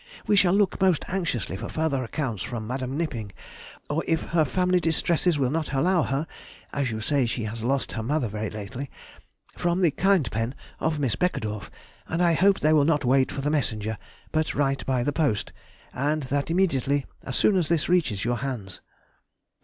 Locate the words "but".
14.31-14.55